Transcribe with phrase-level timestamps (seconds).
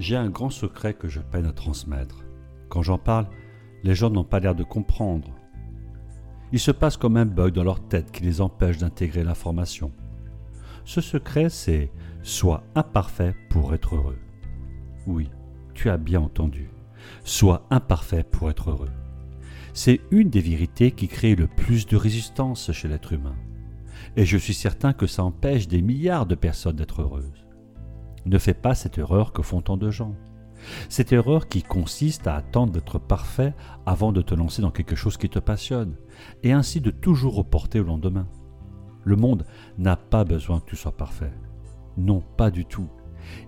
[0.00, 2.24] J'ai un grand secret que je peine à transmettre.
[2.70, 3.26] Quand j'en parle,
[3.82, 5.28] les gens n'ont pas l'air de comprendre.
[6.52, 9.92] Il se passe comme un bug dans leur tête qui les empêche d'intégrer l'information.
[10.86, 11.92] Ce secret, c'est
[12.22, 14.18] Sois imparfait pour être heureux.
[15.06, 15.28] Oui,
[15.74, 16.70] tu as bien entendu.
[17.22, 18.92] Sois imparfait pour être heureux.
[19.74, 23.36] C'est une des vérités qui crée le plus de résistance chez l'être humain.
[24.16, 27.49] Et je suis certain que ça empêche des milliards de personnes d'être heureuses.
[28.26, 30.14] Ne fais pas cette erreur que font tant de gens.
[30.88, 33.54] Cette erreur qui consiste à attendre d'être parfait
[33.86, 35.96] avant de te lancer dans quelque chose qui te passionne,
[36.42, 38.26] et ainsi de toujours reporter au lendemain.
[39.04, 39.46] Le monde
[39.78, 41.32] n'a pas besoin que tu sois parfait.
[41.96, 42.88] Non, pas du tout.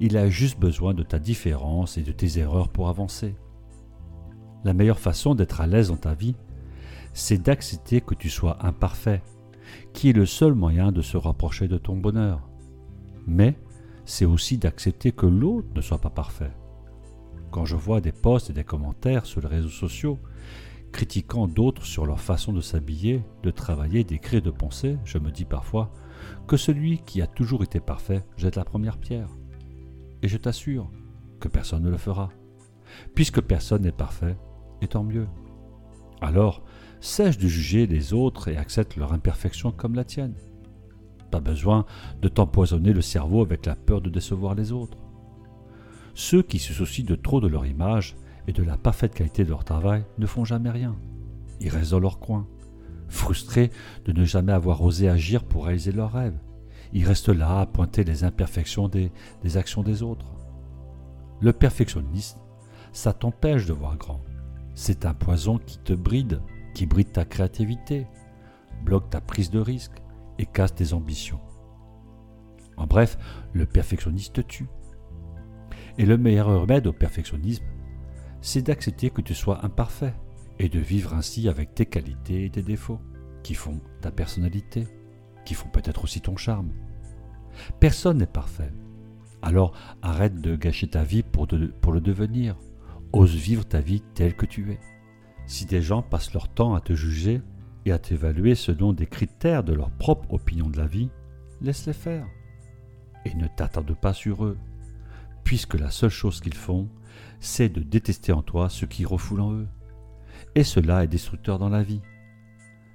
[0.00, 3.34] Il a juste besoin de ta différence et de tes erreurs pour avancer.
[4.64, 6.36] La meilleure façon d'être à l'aise dans ta vie,
[7.12, 9.22] c'est d'accepter que tu sois imparfait,
[9.92, 12.48] qui est le seul moyen de se rapprocher de ton bonheur.
[13.26, 13.56] Mais
[14.04, 16.52] c'est aussi d'accepter que l'autre ne soit pas parfait.
[17.50, 20.18] Quand je vois des posts et des commentaires sur les réseaux sociaux
[20.92, 25.44] critiquant d'autres sur leur façon de s'habiller, de travailler, d'écrire, de penser, je me dis
[25.44, 25.92] parfois
[26.46, 29.28] que celui qui a toujours été parfait jette la première pierre.
[30.22, 30.90] Et je t'assure
[31.38, 32.30] que personne ne le fera.
[33.14, 34.36] Puisque personne n'est parfait,
[34.82, 35.28] et tant mieux.
[36.20, 36.62] Alors,
[37.00, 40.34] cesse de juger les autres et accepte leur imperfection comme la tienne.
[41.30, 41.84] Pas besoin
[42.22, 44.98] de t'empoisonner le cerveau avec la peur de décevoir les autres.
[46.14, 48.16] Ceux qui se soucient de trop de leur image
[48.48, 50.96] et de la parfaite qualité de leur travail ne font jamais rien.
[51.60, 52.46] Ils restent dans leur coin,
[53.08, 53.70] frustrés
[54.06, 56.38] de ne jamais avoir osé agir pour réaliser leurs rêves.
[56.92, 59.12] Ils restent là à pointer les imperfections des,
[59.56, 60.26] actions des autres.
[61.40, 62.38] Le perfectionniste,
[62.92, 64.20] ça t'empêche de voir grand.
[64.74, 66.40] C'est un poison qui te bride,
[66.74, 68.06] qui bride ta créativité,
[68.84, 70.02] bloque ta prise de risque,
[70.40, 71.40] et casse tes ambitions.
[72.78, 73.18] En bref,
[73.52, 74.68] le perfectionniste tue.
[75.98, 77.64] Et le meilleur remède au perfectionnisme,
[78.40, 80.14] c'est d'accepter que tu sois imparfait
[80.58, 83.00] et de vivre ainsi avec tes qualités et tes défauts,
[83.42, 84.86] qui font ta personnalité,
[85.44, 86.72] qui font peut-être aussi ton charme.
[87.80, 88.72] Personne n'est parfait.
[89.42, 91.48] Alors arrête de gâcher ta vie pour,
[91.82, 92.56] pour le devenir.
[93.12, 94.80] Ose vivre ta vie telle que tu es.
[95.46, 97.42] Si des gens passent leur temps à te juger,
[97.86, 101.10] et à t'évaluer selon des critères de leur propre opinion de la vie,
[101.60, 102.26] laisse-les faire.
[103.24, 104.58] Et ne t'attarde pas sur eux,
[105.44, 106.88] puisque la seule chose qu'ils font,
[107.38, 109.68] c'est de détester en toi ce qui refoule en eux.
[110.54, 112.02] Et cela est destructeur dans la vie.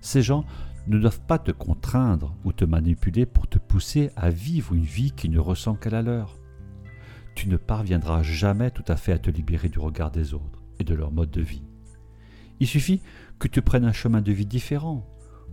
[0.00, 0.44] Ces gens
[0.86, 5.12] ne doivent pas te contraindre ou te manipuler pour te pousser à vivre une vie
[5.12, 6.38] qui ne ressemble qu'à la leur.
[7.34, 10.84] Tu ne parviendras jamais tout à fait à te libérer du regard des autres et
[10.84, 11.64] de leur mode de vie.
[12.60, 13.02] Il suffit
[13.38, 15.06] que tu prennes un chemin de vie différent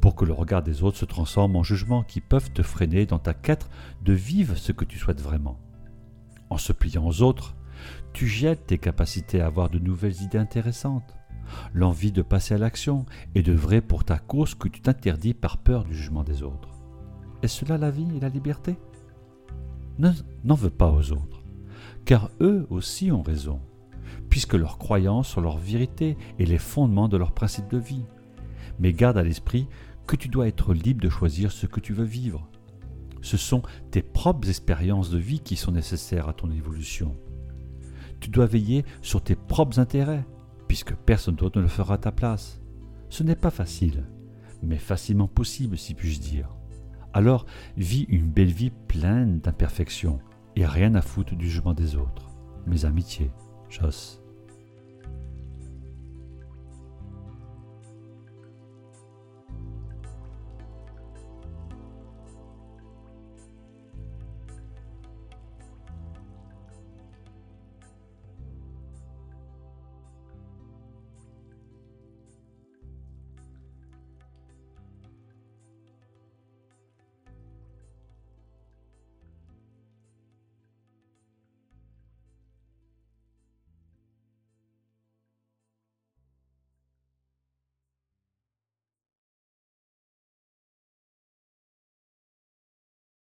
[0.00, 3.18] pour que le regard des autres se transforme en jugement qui peuvent te freiner dans
[3.18, 3.68] ta quête
[4.02, 5.58] de vivre ce que tu souhaites vraiment.
[6.50, 7.56] En se pliant aux autres,
[8.12, 11.14] tu jettes tes capacités à avoir de nouvelles idées intéressantes,
[11.72, 15.58] l'envie de passer à l'action et de vrai pour ta cause que tu t'interdis par
[15.58, 16.68] peur du jugement des autres.
[17.42, 18.76] Est-ce cela la vie et la liberté?
[19.98, 21.42] N'en veux pas aux autres,
[22.04, 23.60] car eux aussi ont raison
[24.30, 28.04] puisque leurs croyances sont leur vérité et les fondements de leur principe de vie.
[28.78, 29.68] Mais garde à l'esprit
[30.06, 32.48] que tu dois être libre de choisir ce que tu veux vivre.
[33.20, 37.16] Ce sont tes propres expériences de vie qui sont nécessaires à ton évolution.
[38.20, 40.24] Tu dois veiller sur tes propres intérêts,
[40.66, 42.60] puisque personne d'autre ne le fera à ta place.
[43.10, 44.04] Ce n'est pas facile,
[44.62, 46.48] mais facilement possible si puis-je dire.
[47.12, 50.20] Alors vis une belle vie pleine d'imperfections
[50.56, 52.30] et rien à foutre du jugement des autres.
[52.66, 53.30] Mes amitiés.
[53.68, 54.18] Tschüss.